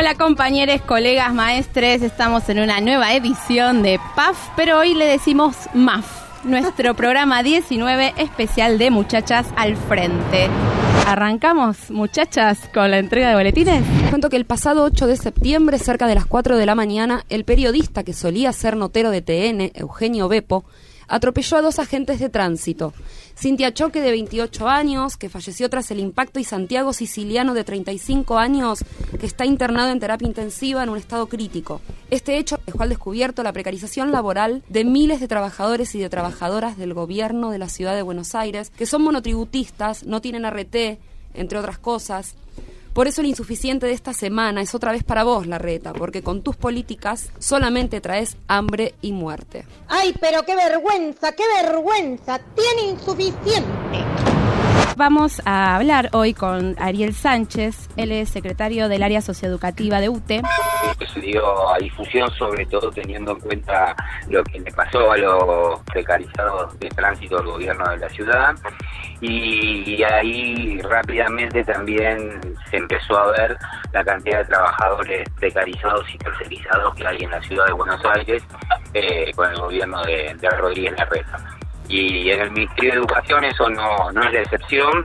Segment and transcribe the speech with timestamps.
[0.00, 5.54] Hola compañeros, colegas, maestres, estamos en una nueva edición de PAF, pero hoy le decimos
[5.74, 6.06] MAF,
[6.42, 10.48] nuestro programa 19 especial de Muchachas al Frente.
[11.06, 13.84] Arrancamos, muchachas, con la entrega de boletines.
[14.08, 17.44] Cuento que el pasado 8 de septiembre, cerca de las 4 de la mañana, el
[17.44, 20.64] periodista que solía ser notero de TN, Eugenio Bepo,
[21.10, 22.94] atropelló a dos agentes de tránsito.
[23.36, 28.38] Cintia Choque, de 28 años, que falleció tras el impacto, y Santiago Siciliano, de 35
[28.38, 28.84] años,
[29.18, 31.80] que está internado en terapia intensiva en un estado crítico.
[32.10, 36.78] Este hecho dejó al descubierto la precarización laboral de miles de trabajadores y de trabajadoras
[36.78, 40.98] del gobierno de la ciudad de Buenos Aires, que son monotributistas, no tienen RT,
[41.34, 42.36] entre otras cosas,
[42.92, 46.42] por eso el insuficiente de esta semana es otra vez para vos, Larreta, porque con
[46.42, 49.64] tus políticas solamente traes hambre y muerte.
[49.88, 52.40] ¡Ay, pero qué vergüenza, qué vergüenza!
[52.54, 54.29] Tiene insuficiente.
[54.96, 60.42] Vamos a hablar hoy con Ariel Sánchez, él es secretario del área socioeducativa de UTE.
[61.14, 63.96] Se dio a difusión sobre todo teniendo en cuenta
[64.28, 68.54] lo que le pasó a los precarizados de tránsito del gobierno de la ciudad.
[69.20, 73.56] Y, ahí rápidamente también se empezó a ver
[73.92, 78.42] la cantidad de trabajadores precarizados y tercerizados que hay en la ciudad de Buenos Aires
[78.94, 81.59] eh, con el gobierno de, de Rodríguez Larreta
[81.90, 85.04] y en el Ministerio de Educación eso no, no es la excepción.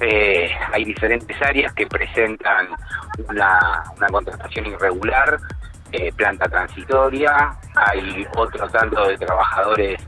[0.00, 2.68] Eh, hay diferentes áreas que presentan
[3.28, 5.38] una, una contratación irregular,
[5.90, 10.00] eh, planta transitoria, hay otro tanto de trabajadores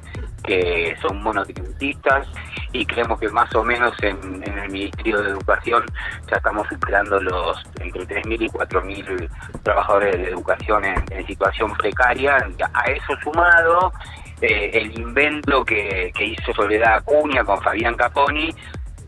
[0.45, 2.29] que son monotributistas
[2.73, 5.85] y creemos que más o menos en, el Ministerio de Educación
[6.31, 9.29] ya estamos superando los entre 3.000 y 4.000
[9.63, 12.37] trabajadores de educación en, en situación precaria.
[12.75, 13.93] A eso sumado
[14.41, 18.55] eh, el invento que, hizo Soledad Acuña con Fabián Caponi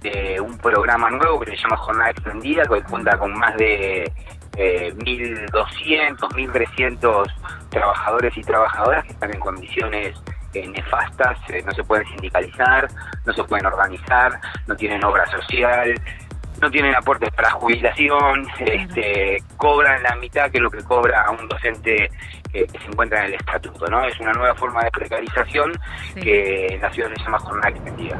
[0.01, 4.11] de un programa nuevo que se llama Jornada Extendida, que cuenta con más de
[4.57, 7.27] eh, 1.200, 1.300
[7.71, 10.17] trabajadores y trabajadoras que están en condiciones
[10.55, 12.89] eh, nefastas, eh, no se pueden sindicalizar,
[13.27, 15.95] no se pueden organizar, no tienen obra social,
[16.61, 22.11] no tienen aportes para jubilación, este, cobran la mitad que lo que cobra un docente
[22.53, 24.05] que, se encuentra en el estatuto, ¿no?
[24.05, 25.73] Es una nueva forma de precarización
[26.21, 28.19] que en la ciudad se llama jornada extendida.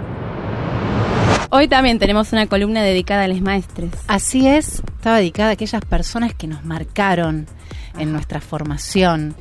[1.51, 3.91] Hoy también tenemos una columna dedicada a los maestres.
[4.07, 7.47] Así es, estaba dedicada a aquellas personas que nos marcaron
[7.99, 9.35] en nuestra formación.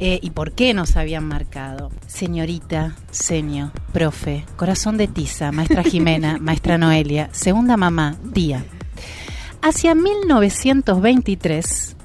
[0.00, 1.90] Eh, ¿Y por qué nos habían marcado?
[2.06, 8.64] Señorita, seño, profe, corazón de tiza, maestra Jimena, maestra Noelia, segunda mamá, tía.
[9.60, 11.96] Hacia 1923,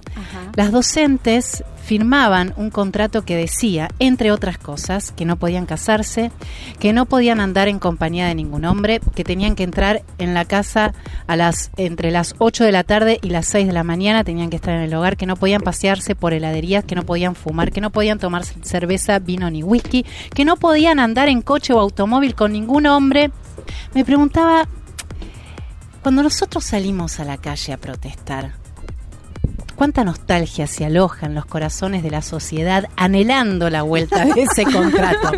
[0.56, 6.32] las docentes firmaban un contrato que decía, entre otras cosas, que no podían casarse,
[6.80, 10.46] que no podían andar en compañía de ningún hombre, que tenían que entrar en la
[10.46, 10.94] casa
[11.28, 14.50] a las entre las 8 de la tarde y las 6 de la mañana, tenían
[14.50, 17.72] que estar en el hogar, que no podían pasearse por heladerías, que no podían fumar,
[17.74, 21.80] que no podían tomar cerveza, vino ni whisky, que no podían andar en coche o
[21.80, 23.32] automóvil con ningún hombre.
[23.94, 24.70] Me preguntaba,
[26.02, 28.63] cuando nosotros salimos a la calle a protestar,
[29.84, 34.64] cuánta nostalgia se aloja en los corazones de la sociedad anhelando la vuelta de ese
[34.72, 35.32] contrato.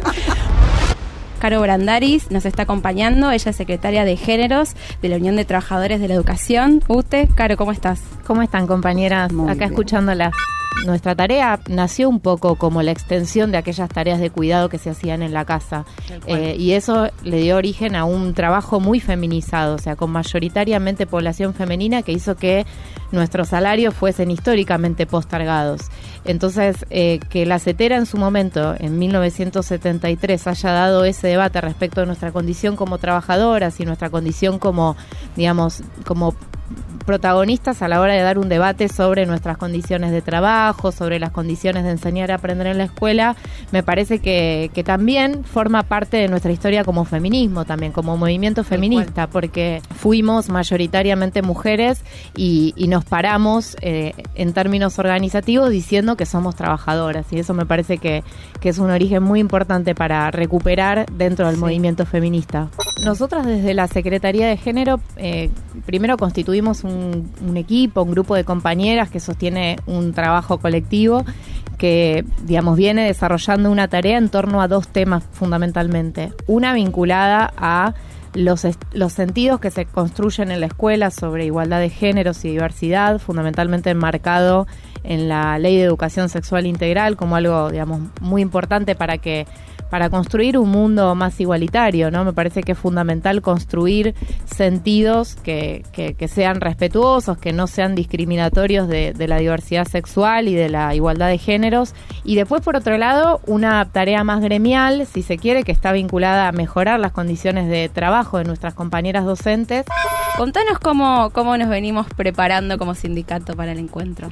[1.40, 6.00] Caro Brandaris nos está acompañando, ella es secretaria de Géneros de la Unión de Trabajadores
[6.00, 7.28] de la Educación, UTE.
[7.34, 8.02] Caro, ¿cómo estás?
[8.28, 9.32] ¿Cómo están compañeras?
[9.50, 10.32] Acá escuchándolas.
[10.86, 14.92] Nuestra tarea nació un poco como la extensión de aquellas tareas de cuidado que se
[14.92, 15.86] hacían en la casa.
[16.28, 21.08] Eh, y eso le dio origen a un trabajo muy feminizado, o sea, con mayoritariamente
[21.08, 22.66] población femenina que hizo que
[23.12, 25.90] nuestros salarios fuesen históricamente postergados.
[26.24, 32.02] Entonces, eh, que la CETERA en su momento, en 1973, haya dado ese debate respecto
[32.02, 34.96] de nuestra condición como trabajadoras y nuestra condición como,
[35.36, 36.36] digamos, como
[37.06, 41.32] protagonistas a la hora de dar un debate sobre nuestras condiciones de trabajo, sobre las
[41.32, 43.36] condiciones de enseñar y aprender en la escuela,
[43.72, 48.64] me parece que, que también forma parte de nuestra historia como feminismo, también como movimiento
[48.64, 52.04] feminista, porque fuimos mayoritariamente mujeres
[52.36, 57.98] y, nos paramos eh, en términos organizativos diciendo que somos trabajadoras y eso me parece
[57.98, 58.24] que,
[58.62, 62.70] que es un origen muy importante para recuperar dentro del movimiento feminista.
[63.04, 65.50] Nosotras desde la Secretaría de Género eh,
[65.86, 71.26] primero constituimos un un, equipo, un grupo de compañeras que sostiene un trabajo colectivo
[71.78, 76.32] que, digamos, viene desarrollando una tarea en torno a dos temas fundamentalmente.
[76.48, 77.94] Una vinculada a
[78.34, 83.20] los, los sentidos que se construyen en la escuela sobre igualdad de géneros y diversidad,
[83.20, 84.68] fundamentalmente enmarcado
[85.04, 89.46] en la ley de educación sexual integral como algo, digamos, muy importante para que
[89.90, 92.26] para construir un mundo más igualitario, ¿no?
[92.26, 94.16] Me parece que es fundamental construir
[94.46, 100.56] sentidos que, que, sean respetuosos, que no sean discriminatorios de, de, la diversidad sexual y
[100.56, 101.94] de la igualdad de géneros.
[102.24, 106.48] Y después, por otro lado, una tarea más gremial, si se quiere, que está vinculada
[106.48, 109.86] a mejorar las condiciones de trabajo de nuestras compañeras docentes.
[110.38, 114.32] Contanos cómo, cómo nos venimos preparando como sindicato para el encuentro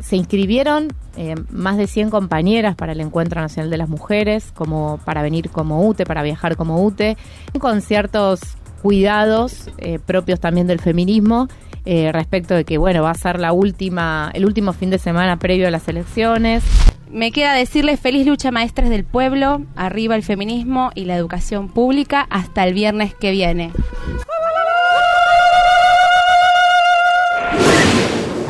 [0.00, 4.98] se inscribieron eh, más de 100 compañeras para el Encuentro Nacional de las Mujeres, como
[5.04, 7.16] para venir como UTE, para viajar como UTE,
[7.58, 8.40] con ciertos
[8.82, 11.48] cuidados eh, propios también del feminismo
[11.86, 15.38] eh, respecto de que bueno va a ser la última el último fin de semana
[15.38, 16.62] previo a las elecciones.
[17.10, 22.26] Me queda decirles feliz lucha maestras del pueblo, arriba el feminismo y la educación pública
[22.28, 23.72] hasta el viernes que viene.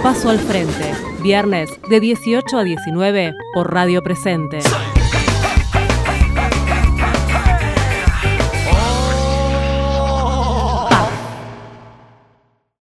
[0.06, 4.60] Paso al frente, viernes de 18 a 19 por Radio Presente.